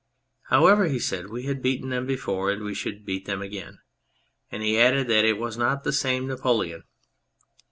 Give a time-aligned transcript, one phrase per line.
[0.49, 3.77] However, he said, we had beaten them before and we should beat them again;
[4.51, 6.85] and he added that it was not the same Napoleon.